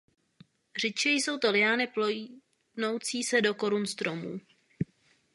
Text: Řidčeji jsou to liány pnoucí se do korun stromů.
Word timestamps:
Řidčeji 0.77 1.21
jsou 1.21 1.37
to 1.37 1.51
liány 1.51 1.87
pnoucí 2.75 3.23
se 3.23 3.41
do 3.41 3.53
korun 3.55 3.85
stromů. 3.85 4.39